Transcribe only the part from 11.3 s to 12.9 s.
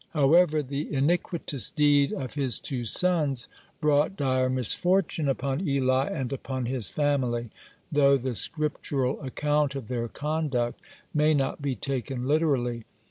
not be taken literally.